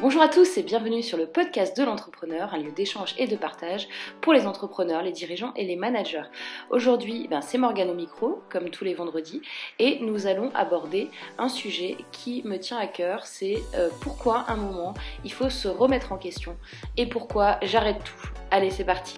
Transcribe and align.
Bonjour 0.00 0.22
à 0.22 0.28
tous 0.28 0.56
et 0.56 0.62
bienvenue 0.62 1.02
sur 1.02 1.18
le 1.18 1.26
podcast 1.26 1.76
de 1.76 1.82
l'entrepreneur, 1.82 2.54
un 2.54 2.58
lieu 2.58 2.70
d'échange 2.70 3.16
et 3.18 3.26
de 3.26 3.34
partage 3.34 3.88
pour 4.20 4.32
les 4.32 4.46
entrepreneurs, 4.46 5.02
les 5.02 5.10
dirigeants 5.10 5.52
et 5.56 5.64
les 5.64 5.74
managers. 5.74 6.22
Aujourd'hui, 6.70 7.26
ben, 7.28 7.40
c'est 7.40 7.58
Morgane 7.58 7.90
au 7.90 7.94
micro, 7.94 8.40
comme 8.48 8.70
tous 8.70 8.84
les 8.84 8.94
vendredis, 8.94 9.42
et 9.80 9.98
nous 10.00 10.28
allons 10.28 10.52
aborder 10.54 11.10
un 11.36 11.48
sujet 11.48 11.96
qui 12.12 12.44
me 12.44 12.58
tient 12.58 12.78
à 12.78 12.86
cœur, 12.86 13.26
c'est 13.26 13.60
euh, 13.74 13.88
pourquoi 14.00 14.44
un 14.46 14.56
moment 14.56 14.94
il 15.24 15.32
faut 15.32 15.50
se 15.50 15.66
remettre 15.66 16.12
en 16.12 16.16
question 16.16 16.56
et 16.96 17.06
pourquoi 17.06 17.58
j'arrête 17.62 18.04
tout. 18.04 18.28
Allez, 18.52 18.70
c'est 18.70 18.84
parti. 18.84 19.16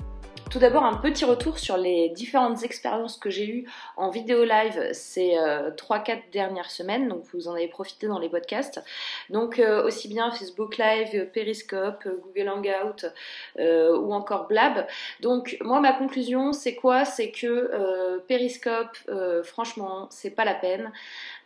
Tout 0.50 0.58
d'abord, 0.58 0.84
un 0.84 0.96
petit 0.96 1.24
retour 1.24 1.60
sur 1.60 1.76
les 1.76 2.08
différentes 2.08 2.64
expériences 2.64 3.16
que 3.16 3.30
j'ai 3.30 3.48
eues 3.48 3.68
en 3.96 4.10
vidéo 4.10 4.44
live 4.44 4.88
ces 4.92 5.36
3-4 5.76 6.10
euh, 6.10 6.14
dernières 6.32 6.72
semaines. 6.72 7.06
Donc, 7.06 7.22
vous 7.32 7.46
en 7.46 7.54
avez 7.54 7.68
profité 7.68 8.08
dans 8.08 8.18
les 8.18 8.28
podcasts. 8.28 8.82
Donc, 9.28 9.60
euh, 9.60 9.86
aussi 9.86 10.08
bien 10.08 10.32
Facebook 10.32 10.76
Live, 10.76 11.30
Periscope, 11.32 12.04
Google 12.24 12.48
Hangout 12.48 13.06
ou 13.60 14.12
encore 14.12 14.48
Blab. 14.48 14.88
Donc, 15.20 15.56
moi, 15.60 15.78
ma 15.78 15.92
conclusion, 15.92 16.52
c'est 16.52 16.74
quoi? 16.74 17.04
C'est 17.04 17.30
que 17.30 18.18
Periscope, 18.26 18.96
franchement, 19.44 20.08
c'est 20.10 20.30
pas 20.30 20.44
la 20.44 20.54
peine. 20.54 20.90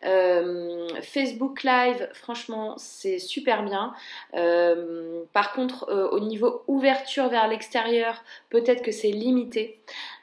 Euh, 0.05 0.89
Facebook 1.03 1.63
Live, 1.63 2.09
franchement, 2.13 2.75
c'est 2.77 3.19
super 3.19 3.63
bien. 3.63 3.95
Euh, 4.35 5.23
par 5.33 5.53
contre, 5.53 5.89
euh, 5.89 6.09
au 6.11 6.21
niveau 6.21 6.63
ouverture 6.67 7.29
vers 7.29 7.49
l'extérieur, 7.49 8.23
peut-être 8.51 8.83
que 8.83 8.93
c'est 8.95 9.11
limité. 9.11 9.81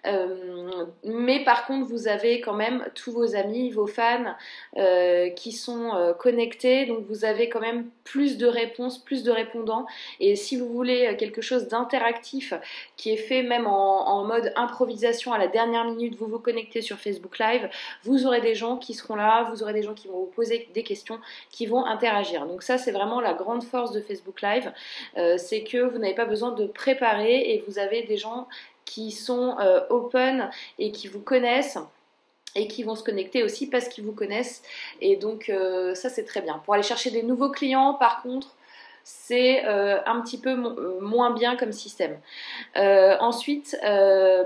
Euh, 0.07 0.85
mais 1.03 1.43
par 1.43 1.65
contre, 1.67 1.87
vous 1.87 2.07
avez 2.07 2.41
quand 2.41 2.53
même 2.53 2.85
tous 2.95 3.11
vos 3.11 3.35
amis, 3.35 3.69
vos 3.69 3.87
fans 3.87 4.35
euh, 4.77 5.29
qui 5.29 5.51
sont 5.51 5.95
euh, 5.95 6.13
connectés. 6.13 6.85
Donc 6.85 7.05
vous 7.07 7.25
avez 7.25 7.49
quand 7.49 7.59
même 7.59 7.89
plus 8.03 8.37
de 8.37 8.47
réponses, 8.47 8.97
plus 8.97 9.23
de 9.23 9.31
répondants. 9.31 9.85
Et 10.19 10.35
si 10.35 10.57
vous 10.57 10.67
voulez 10.67 11.15
quelque 11.17 11.41
chose 11.41 11.67
d'interactif 11.67 12.53
qui 12.97 13.11
est 13.11 13.17
fait 13.17 13.43
même 13.43 13.67
en, 13.67 14.23
mode 14.25 14.53
improvisation 14.55 15.33
à 15.33 15.37
la 15.37 15.47
dernière 15.47 15.83
minute, 15.85 16.15
vous 16.15 16.27
vous 16.27 16.39
connectez 16.39 16.81
sur 16.81 16.97
Facebook 16.97 17.39
Live, 17.39 17.69
vous 18.03 18.27
aurez 18.27 18.41
des 18.41 18.55
gens 18.55 18.77
qui 18.77 18.93
seront 18.93 19.15
là, 19.15 19.49
vous 19.51 19.63
aurez 19.63 19.73
des 19.73 19.81
gens 19.81 19.93
qui 19.93 20.07
vont 20.07 20.19
vous 20.19 20.31
poser 20.35 20.69
des 20.73 20.83
questions, 20.83 21.19
qui 21.49 21.65
vont 21.65 21.85
interagir. 21.85 22.45
Donc 22.45 22.61
ça, 22.61 22.77
c'est 22.77 22.91
vraiment 22.91 23.19
la 23.19 23.33
grande 23.33 23.63
force 23.63 23.91
de 23.91 23.99
Facebook 23.99 24.41
Live, 24.41 24.71
c'est 25.37 25.63
que 25.63 25.79
vous 25.79 25.97
n'avez 25.97 26.13
pas 26.13 26.25
besoin 26.25 26.51
de 26.51 26.67
préparer 26.67 27.51
et 27.51 27.63
vous 27.67 27.79
avez 27.79 28.03
des 28.03 28.17
gens 28.17 28.47
qui 28.85 29.11
sont 29.11 29.57
euh, 29.59 29.81
open 29.89 30.49
et 30.79 30.91
qui 30.91 31.07
vous 31.07 31.21
connaissent 31.21 31.77
et 32.55 32.67
qui 32.67 32.83
vont 32.83 32.95
se 32.95 33.03
connecter 33.03 33.43
aussi 33.43 33.67
parce 33.67 33.87
qu'ils 33.87 34.03
vous 34.03 34.11
connaissent. 34.11 34.61
Et 34.99 35.15
donc 35.15 35.49
euh, 35.49 35.95
ça 35.95 36.09
c'est 36.09 36.25
très 36.25 36.41
bien. 36.41 36.61
Pour 36.65 36.73
aller 36.73 36.83
chercher 36.83 37.11
des 37.11 37.23
nouveaux 37.23 37.51
clients, 37.51 37.93
par 37.93 38.21
contre, 38.21 38.55
c'est 39.03 39.65
euh, 39.65 39.99
un 40.05 40.21
petit 40.21 40.37
peu 40.37 40.55
moins 40.99 41.31
bien 41.31 41.55
comme 41.55 41.71
système. 41.71 42.19
ensuite, 42.75 43.77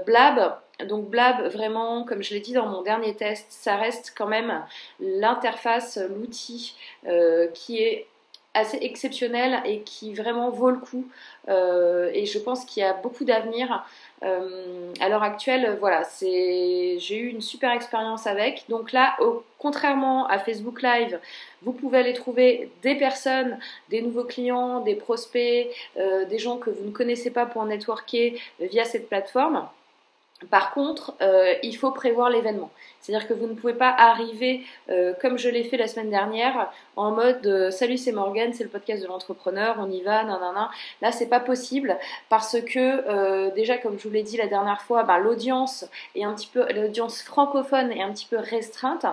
Blab. 0.06 0.58
Donc 0.88 1.10
Blab, 1.10 1.48
vraiment, 1.52 2.04
comme 2.04 2.22
je 2.22 2.34
l'ai 2.34 2.42
dit 2.42 2.54
dans 2.54 2.68
mon 2.68 2.82
dernier 2.82 3.16
test, 3.16 3.48
ça 3.50 3.78
reste 3.78 4.14
quand 4.16 4.28
même 4.28 4.64
l'interface, 5.00 5.98
l'outil 5.98 6.76
qui 7.54 7.82
est 7.82 8.08
assez 8.54 8.78
exceptionnel 8.82 9.62
et 9.66 9.82
qui 9.82 10.14
vraiment 10.14 10.50
vaut 10.50 10.70
le 10.70 10.78
coup. 10.78 11.06
et 11.50 12.26
je 12.26 12.40
pense 12.40 12.66
qu'il 12.66 12.82
y 12.82 12.86
a 12.86 12.94
beaucoup 12.94 13.26
d'avenir. 13.26 13.84
Euh, 14.24 14.94
à 15.02 15.10
l'heure 15.10 15.24
actuelle, 15.24 15.78
voilà, 15.80 16.04
j'ai 16.22 17.18
eu 17.18 17.28
une 17.28 17.42
super 17.42 17.72
expérience 17.72 18.28
avec. 18.28 18.66
Donc 18.70 18.92
là, 18.92 19.18
contrairement 19.60 20.28
à 20.28 20.40
Facebook 20.40 20.82
Live, 20.82 21.20
vous 21.62 21.74
pouvez 21.74 22.00
aller 22.00 22.14
trouver 22.14 22.70
des 22.82 22.96
personnes, 22.96 23.60
des 23.90 24.02
nouveaux 24.02 24.24
clients, 24.24 24.80
des 24.82 24.96
prospects, 24.96 25.68
euh, 25.98 26.26
des 26.26 26.40
gens 26.40 26.58
que 26.58 26.70
vous 26.70 26.86
ne 26.86 26.92
connaissez 26.92 27.32
pas 27.32 27.46
pour 27.46 27.66
networker 27.66 28.40
via 28.60 28.86
cette 28.86 29.10
plateforme. 29.10 29.68
Par 30.50 30.74
contre, 30.74 31.16
euh, 31.22 31.54
il 31.64 31.78
faut 31.78 31.92
prévoir 31.92 32.30
l'événement. 32.30 32.70
C'est-à-dire 33.00 33.26
que 33.26 33.34
vous 33.34 33.48
ne 33.48 33.54
pouvez 33.54 33.74
pas 33.74 33.90
arriver, 33.90 34.64
euh, 34.90 35.14
comme 35.22 35.38
je 35.38 35.48
l'ai 35.48 35.64
fait 35.64 35.78
la 35.78 35.88
semaine 35.88 36.10
dernière, 36.10 36.72
en 36.98 37.12
mode 37.12 37.46
euh, 37.48 37.72
Salut, 37.72 37.98
c'est 37.98 38.12
Morgan, 38.12 38.52
c'est 38.52 38.66
le 38.66 38.70
podcast 38.70 39.02
de 39.02 39.08
l'entrepreneur, 39.08 39.78
on 39.80 39.90
y 39.90 40.02
va, 40.02 40.26
nanana. 40.26 40.72
Là, 41.02 41.14
c'est 41.14 41.28
pas 41.28 41.40
possible 41.40 41.98
parce 42.28 42.60
que 42.62 43.54
déjà, 43.56 43.78
comme 43.78 43.98
je 43.98 44.08
vous 44.10 44.14
l'ai 44.14 44.24
dit 44.24 44.36
la 44.36 44.48
dernière 44.48 44.82
fois, 44.82 45.04
bah, 45.04 45.20
l'audience 45.20 45.86
est 46.16 46.26
un 46.26 46.34
petit 46.34 46.50
peu, 46.52 46.66
l'audience 46.74 47.22
francophone 47.22 47.92
est 47.94 48.02
un 48.02 48.12
petit 48.12 48.28
peu 48.30 48.38
restreinte. 48.38 49.06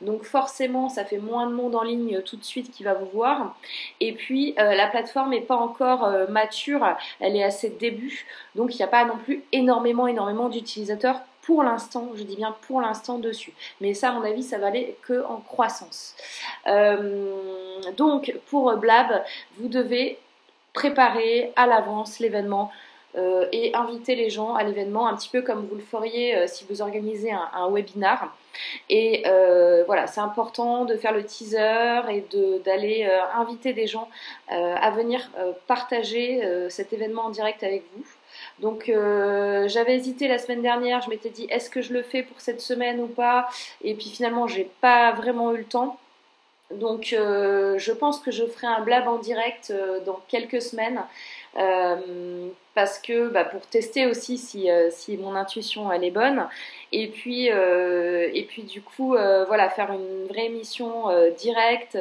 Donc 0.00 0.22
forcément, 0.22 0.88
ça 0.88 1.04
fait 1.04 1.18
moins 1.18 1.46
de 1.46 1.52
monde 1.52 1.74
en 1.74 1.82
ligne 1.82 2.22
tout 2.22 2.36
de 2.36 2.44
suite 2.44 2.70
qui 2.70 2.84
va 2.84 2.94
vous 2.94 3.10
voir. 3.12 3.54
Et 4.00 4.12
puis, 4.12 4.54
la 4.56 4.86
plateforme 4.86 5.30
n'est 5.30 5.40
pas 5.40 5.56
encore 5.56 6.08
mature, 6.30 6.86
elle 7.20 7.36
est 7.36 7.44
à 7.44 7.50
ses 7.50 7.68
débuts. 7.68 8.26
Donc, 8.54 8.74
il 8.74 8.78
n'y 8.78 8.84
a 8.84 8.88
pas 8.88 9.04
non 9.04 9.16
plus 9.16 9.42
énormément, 9.52 10.06
énormément 10.06 10.48
d'utilisateurs 10.48 10.69
pour 11.42 11.62
l'instant, 11.62 12.10
je 12.14 12.22
dis 12.22 12.36
bien 12.36 12.54
pour 12.68 12.80
l'instant 12.80 13.18
dessus. 13.18 13.52
Mais 13.80 13.94
ça, 13.94 14.10
à 14.10 14.12
mon 14.12 14.22
avis, 14.22 14.42
ça 14.42 14.58
va 14.58 14.68
aller 14.68 14.96
que 15.02 15.24
en 15.24 15.38
croissance. 15.38 16.14
Euh, 16.66 17.80
donc, 17.96 18.34
pour 18.46 18.76
Blab, 18.76 19.22
vous 19.58 19.68
devez 19.68 20.18
préparer 20.72 21.52
à 21.56 21.66
l'avance 21.66 22.18
l'événement. 22.18 22.70
Euh, 23.16 23.48
et 23.50 23.74
inviter 23.74 24.14
les 24.14 24.30
gens 24.30 24.54
à 24.54 24.62
l'événement 24.62 25.08
un 25.08 25.16
petit 25.16 25.30
peu 25.30 25.42
comme 25.42 25.66
vous 25.66 25.74
le 25.74 25.82
feriez 25.82 26.36
euh, 26.36 26.46
si 26.46 26.64
vous 26.70 26.80
organisez 26.80 27.32
un 27.32 27.68
webinar. 27.68 28.32
Et 28.88 29.24
voilà, 29.86 30.06
c'est 30.06 30.20
important 30.20 30.84
de 30.84 30.94
faire 30.94 31.12
le 31.12 31.24
teaser 31.24 32.02
et 32.08 32.24
d'aller 32.64 33.10
inviter 33.34 33.72
des 33.72 33.88
gens 33.88 34.08
à 34.48 34.90
venir 34.90 35.28
partager 35.66 36.40
cet 36.68 36.92
événement 36.92 37.26
en 37.26 37.30
direct 37.30 37.64
avec 37.64 37.82
vous. 37.96 38.04
Donc 38.60 38.88
euh, 38.88 39.68
j'avais 39.68 39.96
hésité 39.96 40.28
la 40.28 40.38
semaine 40.38 40.62
dernière, 40.62 41.00
je 41.00 41.10
m'étais 41.10 41.30
dit 41.30 41.46
est-ce 41.50 41.70
que 41.70 41.80
je 41.80 41.92
le 41.94 42.02
fais 42.02 42.22
pour 42.22 42.40
cette 42.40 42.60
semaine 42.60 43.00
ou 43.00 43.06
pas? 43.06 43.48
Et 43.82 43.94
puis 43.94 44.10
finalement 44.10 44.46
j'ai 44.46 44.70
pas 44.80 45.12
vraiment 45.12 45.52
eu 45.54 45.58
le 45.58 45.64
temps. 45.64 45.98
Donc 46.70 47.12
euh, 47.12 47.78
je 47.78 47.92
pense 47.92 48.20
que 48.20 48.30
je 48.30 48.44
ferai 48.44 48.66
un 48.68 48.82
blab 48.82 49.08
en 49.08 49.18
direct 49.18 49.70
euh, 49.70 50.00
dans 50.00 50.20
quelques 50.28 50.62
semaines. 50.62 51.00
parce 52.74 52.98
que 52.98 53.28
bah, 53.28 53.44
pour 53.44 53.62
tester 53.62 54.06
aussi 54.06 54.38
si, 54.38 55.16
mon 55.18 55.34
intuition 55.34 55.90
elle 55.92 56.04
est 56.04 56.10
bonne 56.12 56.46
et 56.92 57.08
puis 57.08 57.46
et 57.48 58.44
puis 58.48 58.62
du 58.62 58.82
coup 58.82 59.10
voilà 59.48 59.68
faire 59.68 59.90
une 59.92 60.26
vraie 60.28 60.46
émission 60.46 61.06
directe 61.36 61.98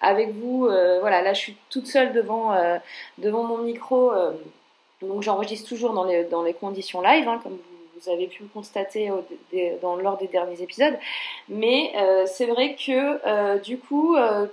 avec 0.00 0.30
vous 0.30 0.60
voilà 1.00 1.20
là 1.22 1.34
je 1.34 1.40
suis 1.40 1.56
toute 1.70 1.86
seule 1.86 2.12
devant 2.12 3.42
mon 3.44 3.58
micro 3.58 4.12
donc 5.06 5.22
j'enregistre 5.22 5.68
toujours 5.68 5.92
dans 5.92 6.04
les, 6.04 6.54
conditions 6.54 7.00
live, 7.00 7.28
hein, 7.28 7.40
comme 7.42 7.56
vous, 7.56 8.10
avez 8.10 8.26
pu 8.26 8.42
le 8.42 8.48
constater 8.50 9.10
dans, 9.80 9.96
lors 9.96 10.18
des 10.18 10.26
derniers 10.26 10.60
épisodes. 10.60 10.96
Mais 11.48 11.92
euh, 11.96 12.26
c'est 12.26 12.46
vrai 12.46 12.74
que 12.74 13.26
euh, 13.26 13.58
du 13.58 13.78
coup, 13.78 14.16
euh, 14.16 14.46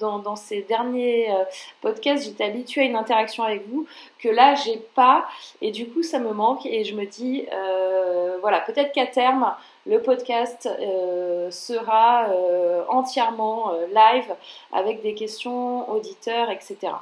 dans, 0.00 0.18
dans, 0.18 0.36
ces 0.36 0.62
derniers 0.62 1.28
podcasts, 1.82 2.24
j'étais 2.24 2.44
habituée 2.44 2.82
à 2.82 2.84
une 2.84 2.96
interaction 2.96 3.44
avec 3.44 3.68
vous 3.68 3.86
que 4.18 4.28
là, 4.28 4.54
j'ai 4.54 4.78
pas. 4.94 5.26
Et 5.60 5.70
du 5.70 5.88
coup, 5.88 6.02
ça 6.02 6.18
me 6.18 6.32
manque. 6.32 6.64
Et 6.64 6.84
je 6.84 6.94
me 6.94 7.04
dis, 7.04 7.46
voilà, 8.40 8.60
peut-être 8.60 8.92
qu'à 8.92 9.06
terme, 9.06 9.54
le 9.84 10.00
podcast 10.00 10.68
sera 11.50 12.28
entièrement 12.88 13.72
live 13.92 14.34
avec 14.72 15.02
des 15.02 15.14
questions 15.14 15.88
auditeurs, 15.90 16.50
etc. 16.50 16.92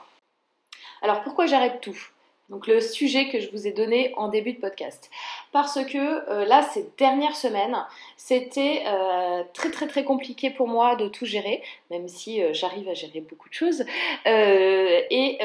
Alors 1.05 1.21
pourquoi 1.21 1.45
j'arrête 1.45 1.83
tout? 1.83 2.14
Donc 2.51 2.67
le 2.67 2.81
sujet 2.81 3.29
que 3.31 3.41
je 3.41 3.51
vous 3.51 3.67
ai 3.67 3.73
donné 3.73 4.13
en 4.17 4.29
début 4.29 4.53
de 4.53 4.61
podcast. 4.61 5.11
Parce 5.53 5.83
que 5.85 6.31
euh, 6.31 6.45
là, 6.45 6.63
ces 6.63 6.87
dernières 6.99 7.37
semaines, 7.37 7.77
c'était 8.17 8.83
euh, 8.87 9.43
très 9.55 9.71
très 9.71 9.87
très 9.87 10.05
compliqué 10.05 10.51
pour 10.51 10.69
moi 10.69 10.95
de 10.97 11.09
tout 11.09 11.25
gérer, 11.25 11.63
même 11.91 12.07
si 12.07 12.43
euh, 12.43 12.53
j'arrive 12.53 12.89
à 12.89 12.95
gérer 12.95 13.21
beaucoup 13.21 13.49
de 13.49 13.55
choses. 13.55 13.85
Et, 14.27 15.39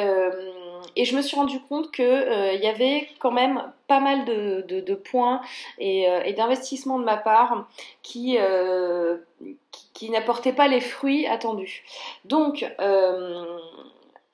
et, 0.95 1.05
je 1.05 1.15
me 1.15 1.21
suis 1.21 1.37
rendu 1.37 1.59
compte 1.61 1.91
qu'il 1.91 2.05
y 2.05 2.67
avait 2.67 3.07
quand 3.19 3.31
même 3.31 3.63
pas 3.87 3.99
mal 3.99 4.25
de, 4.25 4.61
de, 4.67 4.95
points 4.95 5.41
et, 5.77 6.03
et 6.25 6.33
d'investissements 6.33 6.99
de 6.99 7.03
ma 7.03 7.17
part 7.17 7.67
qui, 8.01 8.37
qui, 9.71 9.87
qui 9.93 10.09
n'apportaient 10.09 10.53
pas 10.53 10.67
les 10.67 10.81
fruits 10.81 11.27
attendus. 11.27 11.83
Donc 12.25 12.65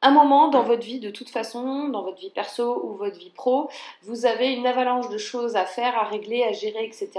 un 0.06 0.12
moment 0.12 0.50
dans 0.50 0.62
votre 0.62 0.86
vie, 0.86 1.00
de 1.00 1.10
toute 1.10 1.30
façon, 1.30 1.88
dans 1.88 2.04
votre 2.04 2.20
vie 2.20 2.30
perso 2.30 2.80
ou 2.84 2.94
votre 2.94 3.18
vie 3.18 3.32
pro, 3.32 3.70
vous 4.04 4.26
avez 4.28 4.54
une 4.54 4.68
avalanche 4.68 5.10
de 5.10 5.18
choses 5.18 5.56
à 5.56 5.66
faire, 5.66 5.98
à 5.98 6.04
régler, 6.04 6.44
à 6.44 6.52
gérer, 6.52 6.86
etc. 6.86 7.10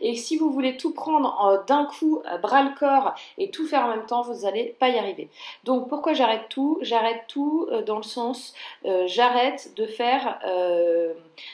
Et 0.00 0.14
si 0.14 0.36
vous 0.36 0.50
voulez 0.50 0.76
tout 0.76 0.92
prendre 0.92 1.64
d'un 1.66 1.86
coup, 1.86 2.22
à 2.24 2.38
bras 2.38 2.62
le 2.62 2.70
corps 2.78 3.14
et 3.36 3.50
tout 3.50 3.66
faire 3.66 3.84
en 3.84 3.88
même 3.88 4.06
temps, 4.06 4.22
vous 4.22 4.42
n'allez 4.42 4.76
pas 4.78 4.88
y 4.88 4.98
arriver. 4.98 5.28
Donc 5.64 5.88
pourquoi 5.88 6.14
j'arrête 6.14 6.48
tout? 6.48 6.78
J'arrête 6.82 7.24
tout 7.26 7.66
euh, 7.72 7.82
dans 7.82 7.96
le 7.96 8.02
sens, 8.02 8.54
euh, 8.84 9.06
j'arrête 9.06 9.72
de 9.76 9.86
faire 9.86 10.38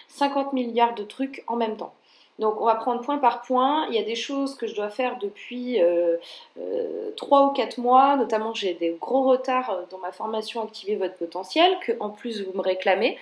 50 0.08 0.46
euh, 0.46 0.50
milliards 0.52 0.94
de 0.94 1.04
trucs 1.04 1.42
en 1.46 1.56
même 1.56 1.76
temps. 1.76 1.94
Donc 2.38 2.60
on 2.60 2.66
va 2.66 2.74
prendre 2.74 3.00
point 3.00 3.18
par 3.18 3.42
point. 3.42 3.86
Il 3.88 3.94
y 3.94 3.98
a 3.98 4.02
des 4.02 4.14
choses 4.14 4.54
que 4.56 4.66
je 4.66 4.74
dois 4.74 4.90
faire 4.90 5.18
depuis 5.18 5.82
euh, 5.82 6.16
euh, 6.58 7.10
trois 7.16 7.26
3 7.26 7.46
ou 7.46 7.50
4 7.54 7.78
mois, 7.78 8.16
notamment 8.16 8.54
j'ai 8.54 8.74
des 8.74 8.96
gros 9.00 9.24
retards 9.24 9.86
dans 9.90 9.98
ma 9.98 10.12
formation 10.12 10.62
Activer 10.62 10.96
votre 10.96 11.16
potentiel, 11.16 11.76
que 11.80 11.92
en 11.98 12.10
plus 12.10 12.44
vous 12.44 12.52
me 12.52 12.62
réclamez. 12.62 13.18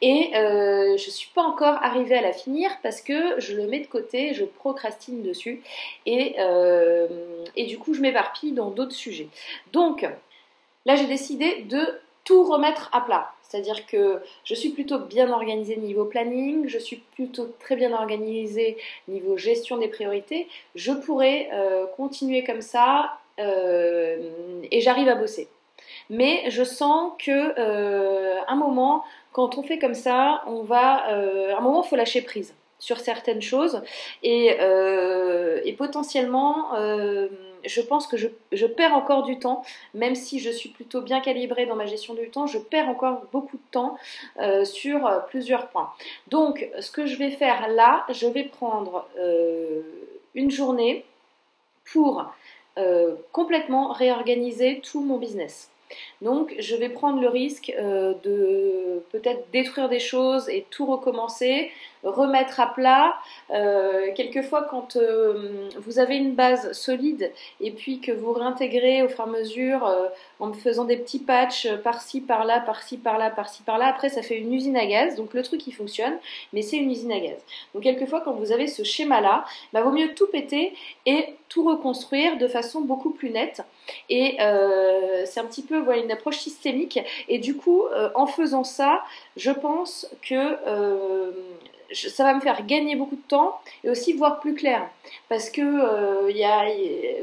Et 0.00 0.36
euh, 0.36 0.96
je 0.96 1.06
ne 1.06 1.10
suis 1.12 1.30
pas 1.34 1.42
encore 1.42 1.76
arrivée 1.82 2.16
à 2.16 2.22
la 2.22 2.32
finir 2.32 2.70
parce 2.82 3.00
que 3.00 3.38
je 3.38 3.54
le 3.54 3.66
mets 3.66 3.80
de 3.80 3.86
côté, 3.86 4.34
je 4.34 4.44
procrastine 4.44 5.22
dessus. 5.22 5.62
Et, 6.06 6.36
et 7.56 7.66
du 7.66 7.78
coup 7.78 7.94
je 7.94 8.00
m'éparpille 8.00 8.52
dans 8.52 8.70
d'autres 8.70 8.94
sujets. 8.94 9.28
Donc 9.72 10.06
là 10.86 10.96
j'ai 10.96 11.06
décidé 11.06 11.62
de 11.62 12.00
tout 12.26 12.42
remettre 12.44 12.90
à 12.92 13.00
plat. 13.00 13.32
C'est-à-dire 13.42 13.86
que 13.86 14.20
je 14.44 14.54
suis 14.54 14.70
plutôt 14.70 14.98
bien 14.98 15.30
organisée 15.30 15.76
niveau 15.76 16.04
planning, 16.04 16.68
je 16.68 16.78
suis 16.78 16.96
plutôt 17.14 17.46
très 17.60 17.76
bien 17.76 17.92
organisée 17.92 18.76
niveau 19.08 19.38
gestion 19.38 19.78
des 19.78 19.88
priorités. 19.88 20.48
Je 20.74 20.92
pourrais 20.92 21.48
euh, 21.52 21.86
continuer 21.96 22.42
comme 22.42 22.60
ça 22.60 23.12
euh, 23.38 24.30
et 24.70 24.80
j'arrive 24.80 25.08
à 25.08 25.14
bosser. 25.14 25.48
Mais 26.10 26.50
je 26.50 26.64
sens 26.64 27.12
que 27.24 27.54
euh, 27.58 28.40
un 28.48 28.56
moment, 28.56 29.04
quand 29.32 29.56
on 29.58 29.62
fait 29.62 29.78
comme 29.78 29.94
ça, 29.94 30.42
on 30.48 30.62
va, 30.62 31.06
un 31.08 31.60
moment, 31.60 31.84
il 31.84 31.88
faut 31.88 31.96
lâcher 31.96 32.22
prise 32.22 32.54
sur 32.78 32.98
certaines 32.98 33.42
choses 33.42 33.82
et, 34.22 34.56
et 35.64 35.72
potentiellement 35.74 36.72
je 37.66 37.80
pense 37.80 38.06
que 38.06 38.16
je, 38.16 38.66
perds 38.66 38.94
encore 38.94 39.22
du 39.22 39.38
temps, 39.38 39.62
même 39.94 40.14
si 40.14 40.38
je 40.38 40.50
suis 40.50 40.68
plutôt 40.68 41.00
bien 41.00 41.20
calibrée 41.20 41.66
dans 41.66 41.76
ma 41.76 41.86
gestion 41.86 42.14
du 42.14 42.30
temps, 42.30 42.46
je 42.46 42.58
perds 42.58 42.88
encore 42.88 43.22
beaucoup 43.32 43.56
de 43.56 43.70
temps 43.70 43.96
euh, 44.40 44.64
sur 44.64 45.06
euh, 45.06 45.18
plusieurs 45.28 45.68
points. 45.68 45.92
Donc, 46.28 46.68
ce 46.80 46.90
que 46.90 47.06
je 47.06 47.16
vais 47.16 47.30
faire 47.30 47.68
là, 47.68 48.04
je 48.10 48.26
vais 48.26 48.44
prendre 48.44 49.06
euh, 49.18 49.82
une 50.34 50.50
journée 50.50 51.04
pour 51.92 52.24
complètement 53.32 53.90
réorganiser 53.92 54.82
tout 54.82 55.00
mon 55.00 55.16
business. 55.16 55.70
Donc 56.22 56.54
je 56.58 56.74
vais 56.76 56.88
prendre 56.88 57.20
le 57.20 57.28
risque 57.28 57.72
euh, 57.78 58.14
de 58.24 59.02
peut-être 59.12 59.44
détruire 59.52 59.88
des 59.88 59.98
choses 59.98 60.48
et 60.48 60.66
tout 60.70 60.86
recommencer, 60.86 61.70
remettre 62.02 62.60
à 62.60 62.72
plat. 62.72 63.16
Euh, 63.50 64.12
quelquefois 64.14 64.66
quand 64.70 64.96
euh, 64.96 65.68
vous 65.78 65.98
avez 65.98 66.16
une 66.16 66.34
base 66.34 66.72
solide 66.72 67.30
et 67.60 67.70
puis 67.70 68.00
que 68.00 68.12
vous 68.12 68.32
réintégrez 68.32 69.02
au 69.02 69.08
fur 69.08 69.20
et 69.20 69.22
à 69.22 69.26
mesure 69.26 69.94
en 70.40 70.52
faisant 70.52 70.84
des 70.84 70.96
petits 70.96 71.18
patchs 71.18 71.68
par-ci, 71.84 72.20
par-là, 72.20 72.60
par-ci, 72.60 72.96
par-là, 72.96 73.30
par-ci, 73.30 73.62
par-là, 73.62 73.86
après 73.86 74.08
ça 74.08 74.22
fait 74.22 74.38
une 74.38 74.52
usine 74.52 74.76
à 74.76 74.86
gaz. 74.86 75.16
Donc 75.16 75.34
le 75.34 75.42
truc 75.42 75.66
il 75.66 75.72
fonctionne, 75.72 76.16
mais 76.52 76.62
c'est 76.62 76.76
une 76.76 76.90
usine 76.90 77.12
à 77.12 77.20
gaz. 77.20 77.38
Donc 77.74 77.82
quelquefois 77.82 78.20
quand 78.22 78.32
vous 78.32 78.52
avez 78.52 78.66
ce 78.66 78.82
schéma-là, 78.82 79.44
bah, 79.72 79.82
vaut 79.82 79.92
mieux 79.92 80.14
tout 80.14 80.26
péter 80.28 80.74
et 81.04 81.26
tout 81.48 81.64
reconstruire 81.64 82.38
de 82.38 82.48
façon 82.48 82.80
beaucoup 82.80 83.10
plus 83.10 83.30
nette. 83.30 83.62
Et 84.08 84.36
c'est 85.26 85.40
un 85.40 85.44
petit 85.44 85.62
peu 85.62 85.78
voilà, 85.78 86.02
une 86.02 86.10
approche 86.10 86.38
systémique. 86.38 86.98
Et 87.28 87.38
du 87.38 87.56
coup, 87.56 87.84
euh, 87.86 88.10
en 88.14 88.26
faisant 88.26 88.64
ça, 88.64 89.04
je 89.36 89.50
pense 89.50 90.08
que 90.22 90.56
euh, 90.66 91.30
ça 91.92 92.24
va 92.24 92.34
me 92.34 92.40
faire 92.40 92.66
gagner 92.66 92.96
beaucoup 92.96 93.16
de 93.16 93.28
temps 93.28 93.60
et 93.84 93.90
aussi 93.90 94.12
voir 94.12 94.40
plus 94.40 94.54
clair. 94.54 94.88
Parce 95.28 95.50
que 95.50 95.60
euh, 95.60 96.30
y 96.32 96.44
a, 96.44 96.64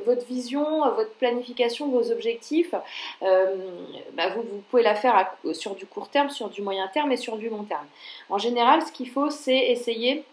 votre 0.05 0.25
vision, 0.25 0.63
votre 0.95 1.11
planification, 1.13 1.89
vos 1.89 2.11
objectifs, 2.11 2.73
bah, 3.21 4.29
vous, 4.35 4.41
vous, 4.41 4.63
pouvez 4.69 4.83
la 4.83 4.95
faire 4.95 5.31
sur 5.53 5.75
du 5.75 5.85
court 5.85 6.09
terme, 6.09 6.29
sur 6.29 6.49
du 6.49 6.61
moyen 6.61 6.87
terme 6.87 7.11
et 7.11 7.17
sur 7.17 7.37
du 7.37 7.49
long 7.49 7.63
terme. 7.63 7.85
En 8.29 8.37
général, 8.37 8.81
ce 8.81 8.91
qu'il 8.91 9.09
faut, 9.09 9.29
c'est 9.29 9.57
essayer 9.71 10.23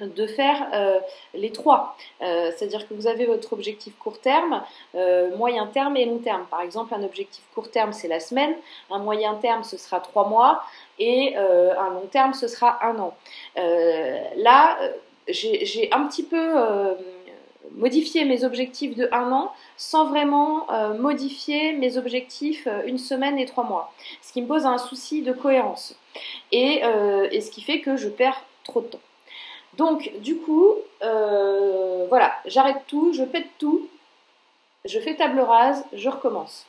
de 0.00 0.26
faire 0.26 0.68
euh, 0.74 0.98
les 1.34 1.50
trois. 1.50 1.96
Euh, 2.20 2.50
c'est-à-dire 2.56 2.88
que 2.88 2.94
vous 2.94 3.06
avez 3.06 3.26
votre 3.26 3.52
objectif 3.52 3.94
court 3.96 4.20
terme, 4.20 4.62
euh, 4.96 5.34
moyen 5.36 5.66
terme 5.66 5.96
et 5.96 6.04
long 6.04 6.18
terme. 6.18 6.46
Par 6.50 6.62
exemple, 6.62 6.94
un 6.94 7.02
objectif 7.04 7.44
court 7.54 7.70
terme, 7.70 7.92
c'est 7.92 8.08
la 8.08 8.18
semaine, 8.18 8.54
un 8.90 8.98
moyen 8.98 9.34
terme, 9.36 9.62
ce 9.62 9.76
sera 9.76 10.00
trois 10.00 10.28
mois, 10.28 10.62
et 10.98 11.36
un 11.36 11.90
long 11.90 12.06
terme, 12.10 12.34
ce 12.34 12.46
sera 12.48 12.84
un 12.84 12.98
an. 12.98 13.16
là, 13.56 14.78
j'ai 15.28 15.88
un 15.92 16.06
petit 16.06 16.22
peu 16.22 16.54
modifié 17.72 18.24
mes 18.24 18.44
objectifs 18.44 18.94
de 18.94 19.08
un 19.10 19.32
an 19.32 19.52
sans 19.76 20.06
vraiment 20.06 20.66
modifier 20.98 21.72
mes 21.72 21.96
objectifs 21.98 22.68
une 22.86 22.98
semaine 22.98 23.38
et 23.38 23.46
trois 23.46 23.64
mois. 23.64 23.92
Ce 24.22 24.32
qui 24.32 24.42
me 24.42 24.46
pose 24.46 24.66
un 24.66 24.78
souci 24.78 25.22
de 25.22 25.32
cohérence. 25.32 25.96
et 26.52 26.80
ce 26.82 27.50
qui 27.50 27.62
fait 27.62 27.80
que 27.80 27.96
je 27.96 28.08
perds 28.08 28.40
trop 28.62 28.80
de 28.80 28.86
temps. 28.86 29.00
Donc, 29.76 30.12
du 30.20 30.36
coup, 30.36 30.72
euh, 31.02 32.06
voilà, 32.08 32.34
j'arrête 32.46 32.82
tout, 32.86 33.12
je 33.12 33.24
pète 33.24 33.48
tout, 33.58 33.88
je 34.84 34.98
fais 35.00 35.14
table 35.14 35.40
rase, 35.40 35.84
je 35.92 36.08
recommence. 36.08 36.66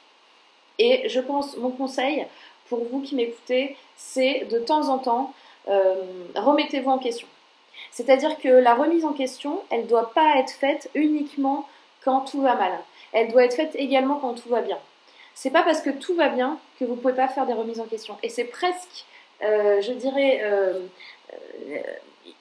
Et 0.80 1.08
je 1.08 1.20
pense, 1.20 1.58
mon 1.58 1.70
conseil 1.70 2.26
pour 2.70 2.84
vous 2.86 3.02
qui 3.02 3.16
m'écoutez, 3.16 3.78
c'est 3.96 4.46
de 4.52 4.60
temps 4.60 4.90
en 4.90 4.98
temps, 4.98 5.34
euh, 5.68 5.96
remettez-vous 6.36 6.90
en 6.90 6.98
question. 6.98 7.28
C'est-à-dire 7.92 8.38
que 8.40 8.48
la 8.48 8.74
remise 8.74 9.06
en 9.06 9.14
question, 9.14 9.62
elle 9.70 9.84
ne 9.84 9.88
doit 9.88 10.12
pas 10.14 10.38
être 10.38 10.52
faite 10.52 10.90
uniquement 10.96 11.68
quand 12.04 12.22
tout 12.22 12.42
va 12.42 12.56
mal. 12.56 12.80
Elle 13.14 13.32
doit 13.32 13.46
être 13.46 13.56
faite 13.56 13.76
également 13.76 14.16
quand 14.16 14.34
tout 14.34 14.50
va 14.50 14.62
bien. 14.62 14.80
C'est 15.34 15.52
pas 15.52 15.64
parce 15.64 15.82
que 15.82 15.90
tout 15.90 16.16
va 16.16 16.30
bien 16.30 16.58
que 16.80 16.86
vous 16.86 16.96
ne 16.96 17.00
pouvez 17.00 17.14
pas 17.14 17.28
faire 17.28 17.46
des 17.46 17.54
remises 17.54 17.80
en 17.80 17.86
question. 17.86 18.18
Et 18.24 18.30
c'est 18.30 18.46
presque, 18.46 19.06
euh, 19.44 19.82
je 19.82 19.92
dirais, 19.92 20.42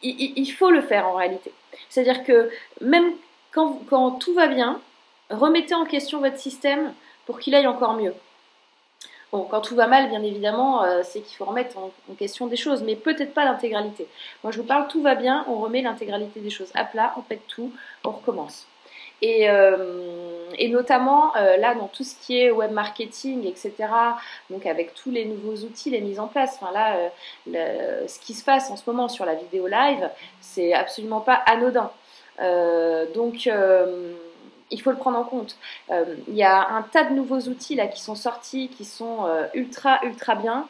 il, 0.02 0.46
faut 0.52 0.70
le 0.70 0.82
faire 0.82 1.06
en 1.08 1.14
réalité. 1.14 1.52
C'est-à-dire 1.88 2.24
que 2.24 2.50
même 2.80 3.12
quand, 3.52 4.18
tout 4.18 4.34
va 4.34 4.48
bien, 4.48 4.80
remettez 5.30 5.74
en 5.74 5.84
question 5.84 6.20
votre 6.20 6.38
système 6.38 6.92
pour 7.26 7.38
qu'il 7.38 7.54
aille 7.54 7.66
encore 7.66 7.94
mieux. 7.94 8.14
Bon, 9.32 9.42
quand 9.44 9.60
tout 9.60 9.74
va 9.74 9.86
mal, 9.88 10.08
bien 10.10 10.22
évidemment, 10.22 10.84
euh, 10.84 11.02
c'est 11.02 11.20
qu'il 11.20 11.36
faut 11.36 11.44
remettre 11.44 11.76
en, 11.78 11.90
question 12.16 12.46
des 12.46 12.56
choses, 12.56 12.82
mais 12.82 12.94
peut-être 12.94 13.34
pas 13.34 13.44
l'intégralité. 13.44 14.06
Moi, 14.44 14.52
je 14.52 14.58
vous 14.58 14.66
parle, 14.66 14.86
tout 14.86 15.02
va 15.02 15.16
bien, 15.16 15.44
on 15.48 15.56
remet 15.56 15.82
l'intégralité 15.82 16.40
des 16.40 16.50
choses 16.50 16.70
à 16.74 16.84
plat, 16.84 17.12
on 17.16 17.22
pète 17.22 17.44
tout, 17.48 17.72
on 18.04 18.10
recommence. 18.10 18.66
Euh, 19.22 20.50
et, 20.58 20.68
notamment 20.68 21.34
euh, 21.36 21.56
là 21.56 21.74
dans 21.74 21.88
tout 21.88 22.04
ce 22.04 22.14
qui 22.14 22.38
est 22.38 22.50
web 22.50 22.70
marketing, 22.70 23.46
etc. 23.46 23.72
Donc 24.50 24.66
avec 24.66 24.94
tous 24.94 25.10
les 25.10 25.24
nouveaux 25.24 25.56
outils, 25.64 25.90
les 25.90 26.00
mises 26.00 26.20
en 26.20 26.28
place. 26.28 26.58
Enfin 26.60 26.72
là, 26.72 26.96
euh, 27.54 28.06
ce 28.06 28.18
qui 28.20 28.34
se 28.34 28.44
passe 28.44 28.70
en 28.70 28.76
ce 28.76 28.82
moment 28.86 29.08
sur 29.08 29.24
la 29.24 29.34
vidéo 29.34 29.66
live, 29.66 30.08
c'est 30.40 30.72
absolument 30.72 31.20
pas 31.20 31.34
anodin. 31.46 31.90
donc 33.14 33.48
il 34.70 34.80
faut 34.80 34.90
le 34.90 34.96
prendre 34.96 35.18
en 35.18 35.24
compte. 35.24 35.56
Il 35.90 36.34
y 36.34 36.42
a 36.44 36.68
un 36.68 36.82
tas 36.82 37.04
de 37.04 37.14
nouveaux 37.14 37.40
outils 37.40 37.74
là 37.74 37.86
qui 37.86 38.00
sont 38.00 38.14
sortis, 38.14 38.68
qui 38.68 38.84
sont 38.84 39.26
ultra 39.54 40.00
ultra 40.04 40.34
bien. 40.34 40.68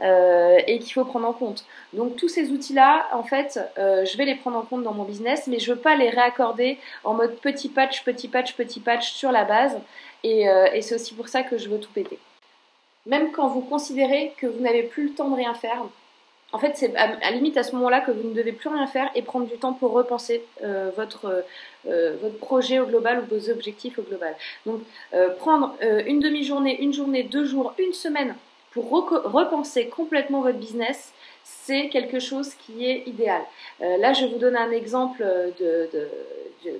Euh, 0.00 0.58
et 0.66 0.80
qu'il 0.80 0.92
faut 0.92 1.04
prendre 1.04 1.28
en 1.28 1.32
compte. 1.32 1.64
Donc 1.92 2.16
tous 2.16 2.28
ces 2.28 2.50
outils-là, 2.50 3.06
en 3.12 3.22
fait, 3.22 3.60
euh, 3.78 4.04
je 4.04 4.16
vais 4.16 4.24
les 4.24 4.34
prendre 4.34 4.56
en 4.56 4.62
compte 4.62 4.82
dans 4.82 4.92
mon 4.92 5.04
business, 5.04 5.46
mais 5.46 5.60
je 5.60 5.70
ne 5.70 5.76
veux 5.76 5.80
pas 5.80 5.94
les 5.94 6.10
réaccorder 6.10 6.78
en 7.04 7.14
mode 7.14 7.36
petit 7.36 7.68
patch, 7.68 8.02
petit 8.02 8.26
patch, 8.26 8.54
petit 8.54 8.80
patch 8.80 9.12
sur 9.12 9.30
la 9.30 9.44
base. 9.44 9.78
Et, 10.24 10.48
euh, 10.48 10.66
et 10.72 10.82
c'est 10.82 10.96
aussi 10.96 11.14
pour 11.14 11.28
ça 11.28 11.44
que 11.44 11.58
je 11.58 11.68
veux 11.68 11.78
tout 11.78 11.92
péter. 11.92 12.18
Même 13.06 13.30
quand 13.30 13.46
vous 13.46 13.60
considérez 13.60 14.32
que 14.36 14.48
vous 14.48 14.60
n'avez 14.60 14.82
plus 14.82 15.04
le 15.04 15.14
temps 15.14 15.28
de 15.28 15.36
rien 15.36 15.54
faire, 15.54 15.84
en 16.50 16.58
fait, 16.58 16.72
c'est 16.74 16.94
à, 16.96 17.30
limite 17.30 17.56
à 17.56 17.62
ce 17.62 17.72
moment-là 17.76 18.00
que 18.00 18.10
vous 18.10 18.28
ne 18.28 18.34
devez 18.34 18.52
plus 18.52 18.70
rien 18.70 18.88
faire 18.88 19.10
et 19.14 19.22
prendre 19.22 19.46
du 19.46 19.56
temps 19.58 19.74
pour 19.74 19.90
repenser 19.90 20.44
votre 20.96 21.44
projet 22.40 22.78
au 22.78 22.86
global 22.86 23.24
ou 23.24 23.34
vos 23.34 23.50
objectifs 23.50 23.98
au 23.98 24.02
global. 24.02 24.36
Donc, 24.64 24.80
prendre 25.40 25.74
une 26.06 26.20
demi-journée, 26.20 26.80
une 26.80 26.92
journée, 26.92 27.24
deux 27.24 27.44
jours, 27.44 27.74
une 27.78 27.92
semaine 27.92 28.36
pour 28.74 28.90
repenser 28.90 29.86
complètement 29.86 30.40
votre 30.40 30.58
business, 30.58 31.12
c'est 31.44 31.88
quelque 31.88 32.18
chose 32.18 32.54
qui 32.54 32.86
est 32.86 33.06
idéal. 33.06 33.42
Euh, 33.80 33.96
là, 33.98 34.12
je 34.12 34.26
vous 34.26 34.38
donne 34.38 34.56
un 34.56 34.70
exemple 34.72 35.24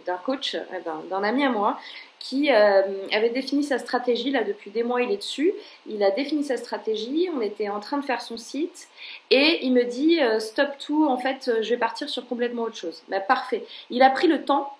d'un 0.04 0.16
coach, 0.16 0.56
euh, 0.56 0.60
d'un 1.08 1.22
ami 1.22 1.44
à 1.44 1.50
moi, 1.50 1.78
qui 2.18 2.50
euh, 2.50 2.82
avait 3.12 3.30
défini 3.30 3.62
sa 3.62 3.78
stratégie. 3.78 4.30
Là, 4.30 4.42
depuis 4.42 4.70
des 4.70 4.82
mois, 4.82 5.02
il 5.02 5.12
est 5.12 5.18
dessus. 5.18 5.52
Il 5.86 6.02
a 6.02 6.10
défini 6.10 6.42
sa 6.42 6.56
stratégie. 6.56 7.28
On 7.34 7.40
était 7.40 7.68
en 7.68 7.78
train 7.78 7.98
de 7.98 8.04
faire 8.04 8.22
son 8.22 8.36
site. 8.36 8.88
Et 9.30 9.64
il 9.64 9.72
me 9.72 9.84
dit 9.84 10.18
Stop 10.40 10.70
tout, 10.78 11.06
en 11.06 11.18
fait, 11.18 11.50
je 11.60 11.70
vais 11.70 11.76
partir 11.76 12.08
sur 12.08 12.26
complètement 12.26 12.62
autre 12.62 12.76
chose. 12.76 13.04
Bah, 13.08 13.20
parfait. 13.20 13.64
Il 13.90 14.02
a 14.02 14.10
pris 14.10 14.26
le 14.26 14.44
temps 14.44 14.72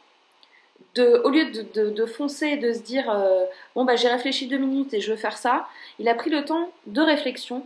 au 0.99 1.29
lieu 1.29 1.47
de, 1.51 2.07
foncer 2.07 2.47
et 2.47 2.57
de 2.57 2.73
se 2.73 2.81
dire 2.81 3.11
euh, 3.11 3.45
bon 3.75 3.85
bah 3.85 3.97
j'ai 3.97 4.09
réfléchi 4.09 4.47
deux 4.47 4.59
minutes 4.59 4.95
et 4.95 5.01
je 5.01 5.11
veux 5.11 5.17
faire 5.17 5.37
ça, 5.37 5.67
il 5.99 6.09
a 6.09 6.15
pris 6.15 6.31
le 6.31 6.45
temps 6.45 6.71
de 6.87 7.01
réflexion, 7.01 7.65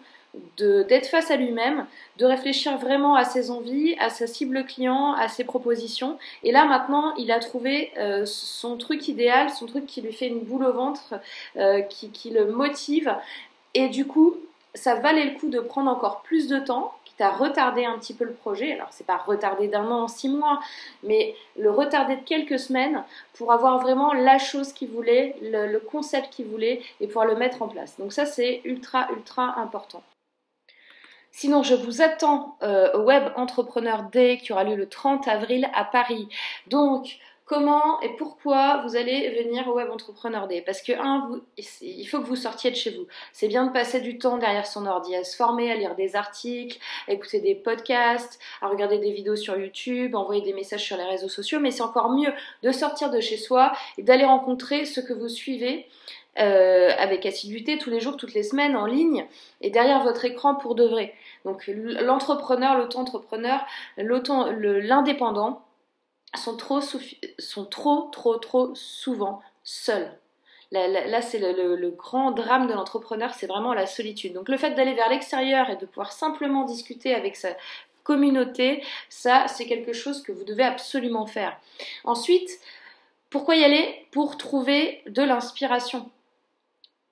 d'être 0.59 1.07
face 1.07 1.31
à 1.31 1.37
lui-même, 1.37 1.87
de 2.19 2.27
réfléchir 2.27 2.77
vraiment 2.79 3.15
à 3.15 3.25
ses 3.25 3.50
envies, 3.50 3.97
à 3.99 4.11
sa 4.11 4.27
cible 4.27 4.65
client, 4.65 5.15
à 5.15 5.29
ses 5.29 5.45
propositions. 5.45 6.19
Et 6.43 6.53
là 6.53 6.65
maintenant, 6.65 7.15
il 7.17 7.33
a 7.33 7.38
trouvé 7.41 7.93
euh, 7.99 8.25
son 8.27 8.77
truc 8.77 9.09
idéal, 9.09 9.50
son 9.50 9.67
truc 9.67 9.87
qui 9.87 10.00
lui 10.00 10.12
fait 10.12 10.29
une 10.29 10.41
boule 10.41 10.65
au 10.65 10.73
ventre, 10.73 11.15
euh, 11.57 11.81
qui, 11.81 12.11
qui 12.11 12.31
le 12.31 12.47
motive. 12.47 13.15
Et 13.75 13.88
du 13.88 14.07
coup, 14.07 14.37
ça 14.75 14.97
valait 14.97 15.25
le 15.25 15.38
coup 15.38 15.49
de 15.49 15.61
prendre 15.61 15.91
encore 15.91 16.23
plus 16.23 16.47
de 16.47 16.59
temps, 16.59 16.93
tu 17.19 17.25
as 17.25 17.31
retardé 17.31 17.85
un 17.85 17.99
petit 17.99 18.15
peu 18.15 18.25
le 18.25 18.33
projet. 18.33 18.73
Alors, 18.73 18.89
c'est 18.91 19.07
pas 19.07 19.17
retardé 19.17 19.69
d'un 19.69 19.91
an, 19.91 20.09
six 20.09 20.29
mois, 20.29 20.61
mais 21.03 21.35
le 21.59 21.71
retarder 21.71 22.17
de 22.17 22.23
quelques 22.23 22.59
semaines 22.59 23.05
pour 23.35 23.53
avoir 23.53 23.79
vraiment 23.81 24.15
la 24.15 24.39
chose 24.39 24.73
qu'il 24.73 24.89
voulait, 24.89 25.37
le, 25.43 25.79
concept 25.79 26.31
qu'il 26.31 26.47
voulait 26.47 26.81
et 27.01 27.07
pouvoir 27.07 27.27
le 27.27 27.35
mettre 27.35 27.61
en 27.61 27.69
place. 27.69 27.99
Donc, 27.99 28.13
ça, 28.13 28.25
c'est 28.25 28.63
ultra, 28.65 29.09
ultra 29.11 29.59
important. 29.59 30.03
Sinon, 31.31 31.63
je 31.63 31.75
vous 31.75 32.03
attends 32.03 32.57
euh, 32.63 32.93
au 32.95 33.03
Web 33.03 33.25
Entrepreneur 33.37 34.05
Day 34.05 34.39
qui 34.39 34.53
aura 34.53 34.65
lieu 34.65 34.77
le 34.77 34.89
30 34.89 35.29
avril 35.29 35.69
à 35.75 35.85
Paris. 35.85 36.29
Donc, 36.69 37.19
comment 37.49 38.00
et 38.02 38.11
pourquoi 38.11 38.83
vous 38.87 38.95
allez 38.95 39.43
venir 39.43 39.67
au 39.69 39.73
Web 39.73 39.90
Entrepreneur 39.90 40.47
Day. 40.47 40.62
Parce 40.64 40.83
que, 40.83 40.93
un, 40.93 41.40
il 41.81 42.05
faut 42.05 42.21
que 42.21 42.26
vous 42.26 42.37
sortiez 42.37 42.71
de 42.71 42.76
chez 42.76 42.90
vous. 42.90 43.07
C'est 43.33 43.49
bien 43.49 43.67
de 43.67 43.73
passer 43.73 44.00
du 44.00 44.19
temps 44.19 44.37
derrière 44.37 44.67
son 44.67 44.87
ordi, 44.87 45.17
à 45.17 45.25
se 45.25 45.35
former, 45.35 45.73
à 45.73 45.75
lire 45.75 45.97
des 45.97 46.14
articles, 46.14 46.78
à 47.09 47.12
écouter 47.12 47.40
des 47.40 47.55
podcasts, 47.55 48.38
à 48.61 48.69
regarder 48.69 48.99
des 48.99 49.12
vidéos 49.12 49.37
sur 49.37 49.59
YouTube, 49.59 50.14
à 50.14 50.19
envoyer 50.19 50.43
des 50.43 50.52
messages 50.52 50.85
sur 50.85 50.99
les 50.99 51.05
réseaux 51.05 51.28
sociaux, 51.28 51.59
mais 51.59 51.71
c'est 51.71 51.83
encore 51.83 52.11
mieux 52.11 52.33
de 52.62 52.71
sortir 52.71 53.11
de 53.11 53.21
chez 53.21 53.38
soi 53.38 53.73
et 53.97 54.02
d'aller 54.02 54.26
rencontrer 54.26 54.85
ceux 54.85 55.02
que 55.02 55.14
vous 55.14 55.28
suivez. 55.28 55.88
Euh, 56.38 56.90
avec 56.99 57.26
assiduité 57.26 57.78
tous 57.78 57.90
les 57.90 57.99
jours, 57.99 58.17
toutes 58.17 58.33
les 58.33 58.45
semaines 58.45 58.76
en 58.76 58.87
ligne 58.87 59.26
et 59.61 59.71
derrière 59.71 60.05
votre 60.05 60.25
écran 60.25 60.55
pour 60.55 60.76
de 60.76 60.85
vrai. 60.85 61.12
Donc 61.45 61.64
l'entrepreneur, 61.67 62.78
l'auto-entrepreneur, 62.78 63.67
l'indépendant, 63.97 65.64
sont 66.35 66.56
trop, 66.56 66.80
trop, 68.11 68.37
trop 68.37 68.75
souvent 68.75 69.40
seuls. 69.64 70.18
Là, 70.70 71.23
c'est 71.23 71.38
le, 71.38 71.90
grand 71.90 72.30
drame 72.30 72.66
de 72.66 72.75
l'entrepreneur, 72.75 73.32
c'est 73.35 73.47
vraiment 73.47 73.73
la 73.73 73.87
solitude. 73.87 74.35
Donc 74.35 74.49
le 74.49 74.58
fait 74.58 74.73
d'aller 74.73 74.94
vers 74.94 75.08
l'extérieur 75.08 75.70
et 75.70 75.76
de 75.76 75.87
pouvoir 75.87 76.12
simplement 76.12 76.64
discuter 76.64 77.14
avec 77.14 77.37
sa 77.37 77.50
communauté, 78.04 78.82
ça, 79.08 79.49
c'est 79.49 79.66
quelque 79.66 79.92
chose 79.92 80.23
que 80.23 80.32
vous 80.32 80.44
devez 80.44 80.64
absolument 80.64 81.26
faire. 81.26 81.58
Ensuite, 82.04 82.50
pourquoi 83.30 83.56
y 83.56 83.64
aller? 83.64 84.06
Pour 84.11 84.37
trouver 84.37 85.02
de 85.06 85.23
l'inspiration 85.23 86.11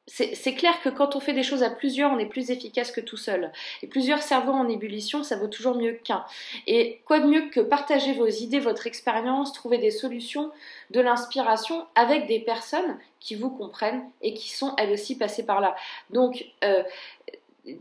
c'est 0.09 0.55
clair 0.55 0.81
que 0.83 0.89
quand 0.89 1.17
on 1.17 1.21
fait 1.21 1.33
des 1.33 1.43
choses 1.43 1.65
à 1.65 1.71
plusieurs, 1.71 2.13
on 2.13 2.19
est 2.19 2.27
plus 2.27 2.51
efficace 2.51 2.93
que 2.93 3.01
tout 3.01 3.17
seul. 3.17 3.51
Et 3.83 3.89
plusieurs 3.89 4.23
cerveaux 4.23 4.53
en 4.53 4.69
ébullition, 4.69 5.25
ça 5.25 5.37
vaut 5.37 5.49
toujours 5.49 5.75
mieux 5.75 5.95
qu'un. 5.95 6.25
Et 6.69 7.01
quoi 7.07 7.19
de 7.19 7.27
mieux 7.27 7.49
que 7.51 7.59
partager 7.59 8.13
vos 8.15 8.29
idées, 8.29 8.61
votre 8.61 8.87
expérience, 8.87 9.53
trouver 9.53 9.79
des 9.79 9.91
solutions, 9.91 10.53
de 10.91 11.01
l'inspiration 11.01 11.87
avec 11.97 12.29
des 12.29 12.39
personnes 12.39 12.99
qui 13.19 13.35
vous 13.35 13.51
comprennent 13.51 14.05
et 14.23 14.33
qui 14.33 14.51
sont 14.51 14.75
elles 14.79 14.93
aussi 14.93 15.19
passées 15.19 15.45
par 15.45 15.61
là. 15.61 15.75
Donc, 16.11 16.47
euh, 16.63 16.85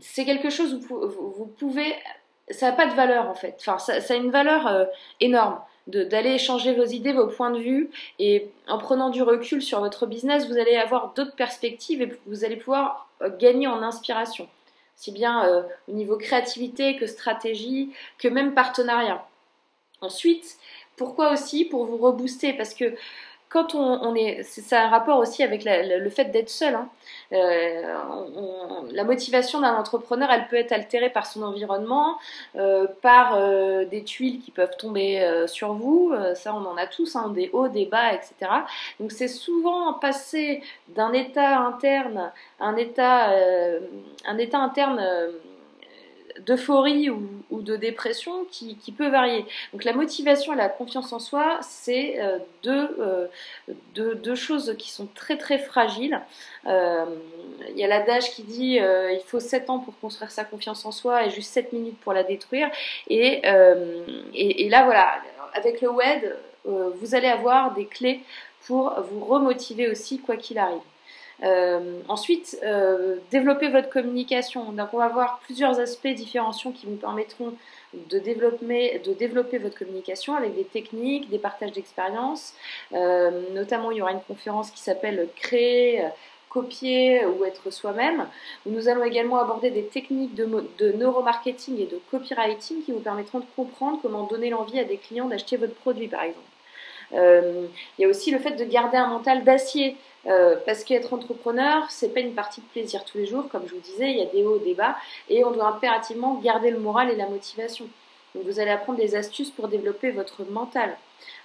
c'est 0.00 0.24
quelque 0.24 0.50
chose 0.50 0.74
où 0.74 0.80
vous, 0.80 1.46
pouvez... 1.58 1.94
Ça 2.50 2.70
n'a 2.70 2.76
pas 2.76 2.86
de 2.86 2.94
valeur 2.94 3.28
en 3.28 3.34
fait. 3.34 3.56
Enfin, 3.60 3.78
ça, 3.78 3.94
a 3.94 4.16
une 4.16 4.30
valeur 4.30 4.66
euh, 4.66 4.84
énorme 5.20 5.60
d'aller 5.86 6.30
échanger 6.30 6.74
vos 6.74 6.84
idées, 6.84 7.12
vos 7.12 7.28
points 7.28 7.50
de 7.50 7.60
vue, 7.60 7.90
et 8.18 8.48
en 8.66 8.78
prenant 8.78 9.10
du 9.10 9.22
recul 9.22 9.62
sur 9.62 9.80
votre 9.80 10.06
business, 10.06 10.48
vous 10.48 10.58
allez 10.58 10.76
avoir 10.76 11.14
d'autres 11.14 11.36
perspectives 11.36 12.02
et 12.02 12.18
vous 12.26 12.44
allez 12.44 12.56
pouvoir 12.56 13.08
euh, 13.22 13.30
gagner 13.36 13.66
en 13.66 13.82
inspiration, 13.82 14.48
si 14.96 15.12
bien 15.12 15.46
euh, 15.46 15.62
au 15.88 15.92
niveau 15.92 16.16
créativité 16.16 16.96
que 16.96 17.06
stratégie, 17.06 17.92
que 18.18 18.28
même 18.28 18.54
partenariat. 18.54 19.26
Ensuite, 20.00 20.58
pourquoi 20.96 21.32
aussi 21.32 21.64
Pour 21.64 21.84
vous 21.84 21.96
rebooster, 21.98 22.52
parce 22.52 22.74
que 22.74 22.94
quand 23.48 23.74
on, 23.74 24.14
est, 24.14 24.42
c'est 24.42 24.74
un 24.74 24.88
rapport 24.88 25.18
aussi 25.18 25.42
avec 25.42 25.64
le 25.64 26.10
fait 26.10 26.26
d'être 26.26 26.50
seul. 26.50 26.74
Hein. 26.74 26.88
Euh, 27.32 27.94
la 28.92 29.04
motivation 29.04 29.60
d'un 29.60 29.74
entrepreneur, 29.74 30.28
elle 30.30 30.48
peut 30.48 30.56
être 30.56 30.72
altérée 30.72 31.10
par 31.10 31.26
son 31.26 31.42
environnement, 31.42 32.18
euh, 32.56 32.86
par 33.02 33.34
euh, 33.36 33.84
des 33.84 34.02
tuiles 34.02 34.40
qui 34.40 34.50
peuvent 34.50 34.76
tomber 34.76 35.44
sur 35.46 35.74
vous. 35.74 36.12
ça, 36.34 36.54
on 36.54 36.66
en 36.66 36.76
a 36.76 36.86
tous, 36.86 37.16
hein, 37.16 37.30
des 37.30 37.50
hauts, 37.52 37.68
des 37.68 37.86
bas, 37.86 38.12
etc. 38.12 38.50
Donc, 39.00 39.12
c'est 39.12 39.28
souvent 39.28 39.94
passer 39.94 40.62
d'un 40.88 41.12
état 41.12 41.58
interne, 41.60 42.32
un 42.60 42.76
état, 42.76 43.30
un 44.26 44.38
état 44.38 44.58
interne 44.58 45.00
d'euphorie 46.44 47.10
ou, 47.10 47.62
de 47.62 47.76
dépression 47.76 48.44
qui, 48.50 48.76
peut 48.96 49.08
varier. 49.08 49.44
Donc 49.72 49.84
la 49.84 49.92
motivation 49.92 50.52
et 50.52 50.56
la 50.56 50.68
confiance 50.68 51.12
en 51.12 51.18
soi, 51.18 51.58
c'est 51.62 52.20
euh, 52.20 52.38
euh, 52.66 53.26
deux, 53.94 54.34
choses 54.34 54.74
qui 54.78 54.90
sont 54.90 55.06
très 55.14 55.36
très 55.36 55.58
fragiles. 55.58 56.20
Euh, 56.66 57.04
il 57.70 57.78
y 57.78 57.84
a 57.84 57.88
l'adage 57.88 58.30
qui 58.30 58.42
dit 58.42 58.76
il 58.76 59.22
faut 59.26 59.40
7 59.40 59.70
ans 59.70 59.78
pour 59.78 59.98
construire 59.98 60.30
sa 60.30 60.44
confiance 60.44 60.84
en 60.84 60.92
soi 60.92 61.26
et 61.26 61.30
juste 61.30 61.52
7 61.52 61.72
minutes 61.72 61.98
pour 62.00 62.12
la 62.12 62.22
détruire. 62.22 62.70
Et, 63.08 63.42
et, 64.34 64.66
et 64.66 64.68
là 64.68 64.84
voilà, 64.84 65.20
avec 65.54 65.80
le 65.80 65.90
web, 65.90 66.22
vous 66.64 67.14
allez 67.14 67.28
avoir 67.28 67.74
des 67.74 67.86
clés 67.86 68.20
pour 68.66 68.94
vous 69.10 69.24
remotiver 69.24 69.88
aussi 69.88 70.18
quoi 70.18 70.36
qu'il 70.36 70.58
arrive. 70.58 70.80
Euh, 71.42 72.00
ensuite, 72.08 72.58
euh, 72.64 73.16
développer 73.30 73.68
votre 73.68 73.90
communication. 73.90 74.72
Donc, 74.72 74.88
on 74.92 74.98
va 74.98 75.08
voir 75.08 75.40
plusieurs 75.44 75.78
aspects 75.80 76.08
différenciants 76.08 76.72
qui 76.72 76.86
vous 76.86 76.96
permettront 76.96 77.52
de 77.92 78.18
développer, 78.18 79.58
votre 79.58 79.78
communication 79.78 80.34
avec 80.34 80.54
des 80.54 80.64
techniques, 80.64 81.28
des 81.28 81.38
partages 81.38 81.72
d'expériences. 81.72 82.54
Euh, 82.92 83.42
notamment, 83.52 83.90
il 83.90 83.98
y 83.98 84.02
aura 84.02 84.12
une 84.12 84.20
conférence 84.20 84.70
qui 84.70 84.80
s'appelle 84.80 85.28
Créer 85.36 86.02
copier 86.48 87.26
ou 87.26 87.44
être 87.44 87.70
soi-même. 87.70 88.26
Nous 88.64 88.88
allons 88.88 89.04
également 89.04 89.36
aborder 89.36 89.70
des 89.70 89.84
techniques 89.84 90.34
de, 90.34 90.48
de, 90.78 90.92
neuromarketing 90.92 91.78
et 91.80 91.84
de 91.84 92.00
copywriting 92.10 92.82
qui 92.82 92.92
vous 92.92 93.00
permettront 93.00 93.40
de 93.40 93.44
comprendre 93.56 93.98
comment 94.00 94.22
donner 94.22 94.48
l'envie 94.48 94.78
à 94.78 94.84
des 94.84 94.96
clients 94.96 95.26
d'acheter 95.26 95.58
votre 95.58 95.74
produit, 95.74 96.08
par 96.08 96.22
exemple. 96.22 96.46
il 97.12 98.02
y 98.02 98.04
a 98.06 98.08
aussi 98.08 98.30
le 98.30 98.38
fait 98.38 98.52
de 98.52 98.64
garder 98.64 98.96
un 98.96 99.08
mental 99.08 99.44
d'acier. 99.44 99.96
Euh, 100.26 100.56
parce 100.66 100.82
qu'être 100.82 101.12
entrepreneur, 101.12 101.88
c'est 101.88 102.12
pas 102.12 102.20
une 102.20 102.34
partie 102.34 102.60
de 102.60 102.66
plaisir 102.66 103.04
tous 103.04 103.18
les 103.18 103.26
jours, 103.26 103.48
comme 103.48 103.66
je 103.68 103.74
vous 103.74 103.80
disais, 103.80 104.10
il 104.10 104.18
y 104.18 104.22
a 104.22 104.26
des 104.26 104.44
hauts, 104.44 104.58
des 104.58 104.74
bas, 104.74 104.96
et 105.28 105.44
on 105.44 105.52
doit 105.52 105.68
impérativement 105.68 106.34
garder 106.34 106.70
le 106.70 106.78
moral 106.78 107.10
et 107.10 107.16
la 107.16 107.28
motivation. 107.28 107.86
Donc 108.34 108.44
vous 108.44 108.58
allez 108.58 108.70
apprendre 108.70 108.98
des 108.98 109.14
astuces 109.14 109.50
pour 109.50 109.68
développer 109.68 110.10
votre 110.10 110.44
mental. 110.50 110.96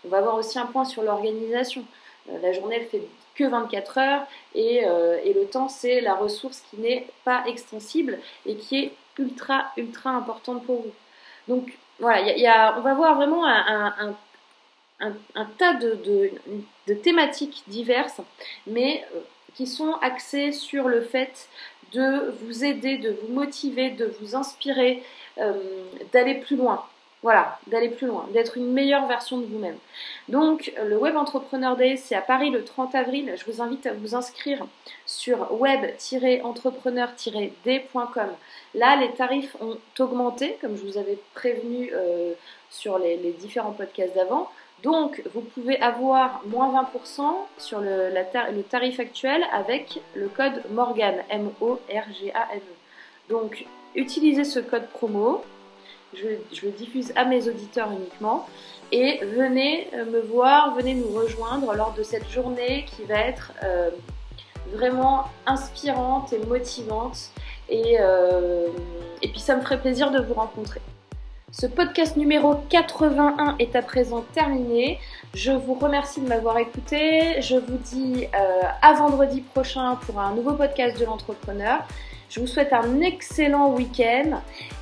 On 0.04 0.10
va 0.10 0.18
avoir 0.18 0.36
aussi 0.36 0.58
un 0.58 0.66
point 0.66 0.84
sur 0.84 1.04
l'organisation. 1.04 1.86
Euh, 2.30 2.40
la 2.42 2.54
journée, 2.54 2.78
elle 2.80 2.88
fait 2.88 3.04
que 3.36 3.44
24 3.44 3.98
heures, 4.00 4.28
euh, 4.56 5.20
et, 5.24 5.34
le 5.34 5.46
temps, 5.46 5.70
c'est 5.70 6.02
la 6.02 6.16
ressource 6.16 6.64
qui 6.70 6.78
n'est 6.78 7.08
pas 7.24 7.44
extensible 7.48 8.20
et 8.46 8.56
qui 8.56 8.84
est 8.84 8.94
ultra, 9.18 9.66
ultra 9.78 10.10
importante 10.10 10.66
pour 10.66 10.82
vous. 10.82 10.92
Donc 11.48 11.72
voilà, 12.00 12.22
on 12.78 12.82
va 12.82 12.94
voir 12.94 13.16
vraiment 13.16 13.46
un, 13.46 14.16
tas 15.58 15.74
de, 15.74 16.32
thématiques 17.04 17.64
diverses, 17.68 18.22
mais 18.68 19.04
euh, 19.16 19.20
qui 19.56 19.68
sont 19.68 19.94
axées 20.02 20.52
sur 20.52 20.88
le 20.88 21.02
fait 21.02 21.50
de 21.94 22.34
vous 22.42 22.64
aider, 22.64 22.98
de 22.98 23.12
vous 23.12 23.34
motiver, 23.34 23.90
de 23.90 24.14
vous 24.20 24.36
inspirer, 24.36 25.04
euh, 25.40 25.54
d'aller 26.14 26.36
plus 26.36 26.56
loin. 26.56 26.86
Voilà, 27.24 27.60
d'aller 27.68 27.90
plus 27.90 28.08
loin, 28.08 28.28
d'être 28.34 28.58
une 28.58 28.74
meilleure 28.74 29.06
version 29.06 29.38
de 29.38 29.46
vous-même. 29.46 29.78
Donc, 30.28 30.74
le 30.84 30.98
Web 30.98 31.16
Entrepreneur 31.16 31.78
Day, 31.78 31.96
c'est 31.96 32.16
à 32.16 32.22
Paris 32.22 32.50
le 32.50 32.64
30 32.64 32.96
avril. 32.96 33.32
Je 33.38 33.46
vous 33.46 33.62
invite 33.62 33.86
à 33.86 33.94
vous 33.94 34.16
inscrire 34.16 34.66
sur 35.06 35.62
web-entrepreneur-d.com. 35.62 38.30
Là, 38.74 38.96
les 38.96 39.12
tarifs 39.12 39.56
ont 39.62 39.78
augmenté, 40.00 40.58
comme 40.62 40.76
je 40.76 40.82
vous 40.82 40.98
avais 40.98 41.20
prévenu 41.36 41.92
euh, 41.94 42.34
sur 42.72 42.98
les 42.98 43.36
différents 43.38 43.74
podcasts 43.74 44.16
d'avant. 44.16 44.50
Donc, 44.84 45.22
vous 45.34 45.42
pouvez 45.42 45.80
avoir 45.80 46.42
moins 46.46 46.84
20% 46.96 47.22
sur 47.58 47.82
le, 47.82 48.12
tarif 48.70 49.00
actuel 49.00 49.44
avec 49.54 50.00
le 50.16 50.28
code 50.28 50.64
MORGAN, 50.72 51.18
M-O-R-G-A-N-E. 51.30 53.30
Donc, 53.30 53.66
utilisez 53.96 54.44
ce 54.44 54.60
code 54.60 54.88
promo. 54.88 55.44
Je, 56.14 56.66
le 56.66 56.72
diffuse 56.72 57.14
à 57.16 57.26
mes 57.26 57.48
auditeurs 57.48 57.92
uniquement. 57.92 58.48
Et 58.92 59.20
venez 59.24 59.88
euh, 59.94 60.06
me 60.06 60.20
voir, 60.20 60.76
venez 60.76 60.96
nous 60.96 61.18
rejoindre 61.18 61.74
lors 61.74 61.94
de 61.94 62.04
cette 62.04 62.30
journée 62.30 62.86
qui 62.86 63.04
va 63.04 63.20
être 63.20 63.54
euh, 63.64 63.90
vraiment 64.74 65.26
inspirante 65.46 66.34
et 66.34 66.40
motivante. 66.40 67.30
Euh, 67.72 68.68
et 69.22 69.28
puis, 69.28 69.40
ça 69.40 69.56
me 69.56 69.62
ferait 69.62 69.80
plaisir 69.80 70.12
de 70.12 70.22
vous 70.22 70.34
rencontrer. 70.34 70.82
Ce 71.52 71.66
podcast 71.66 72.16
numéro 72.16 72.56
81 72.70 73.58
est 73.60 73.76
à 73.76 73.82
présent 73.82 74.24
terminé. 74.34 75.00
Je 75.34 75.52
vous 75.52 75.74
remercie 75.74 76.22
de 76.22 76.28
m'avoir 76.28 76.58
écouté. 76.58 77.42
Je 77.42 77.58
vous 77.58 77.78
dis 77.78 78.26
euh, 78.34 78.62
à 78.82 78.94
vendredi 78.94 79.42
prochain 79.42 79.98
pour 80.06 80.18
un 80.22 80.34
nouveau 80.34 80.54
podcast 80.54 80.98
de 80.98 81.04
l'entrepreneur. 81.04 81.86
Je 82.30 82.40
vous 82.40 82.48
souhaite 82.48 82.72
un 82.72 83.02
excellent 83.02 83.70
week-end 83.74 84.40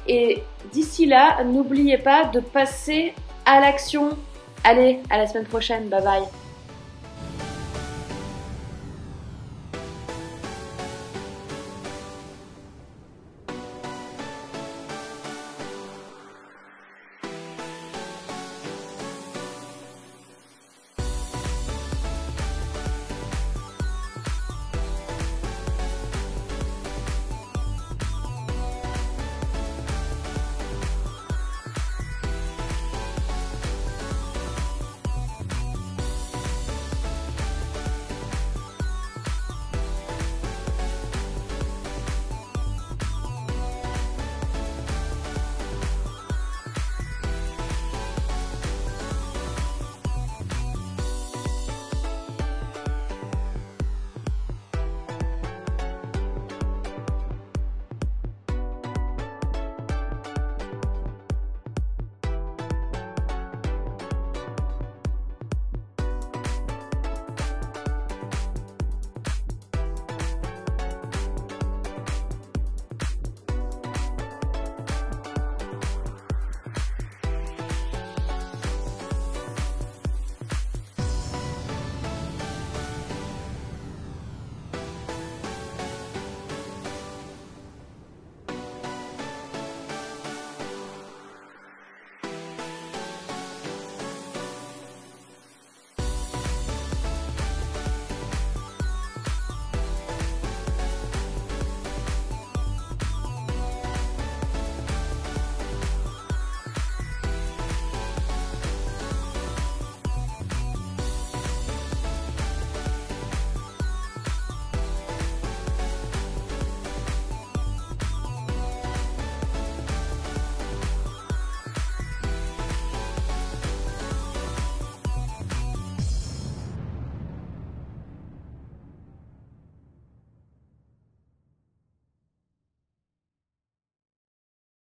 et 0.07 0.43
d'ici 0.71 1.07
là, 1.07 1.43
n'oubliez 1.43 1.97
pas 1.97 2.25
de 2.25 2.39
passer 2.39 3.15
à 3.47 3.59
l'action. 3.59 4.11
Allez, 4.63 4.99
à 5.09 5.17
la 5.17 5.25
semaine 5.25 5.47
prochaine. 5.47 5.89
Bye 5.89 6.03
bye. 6.03 6.48